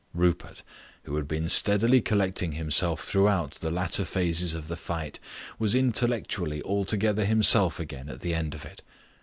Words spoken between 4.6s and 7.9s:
the fight, was intellectually altogether himself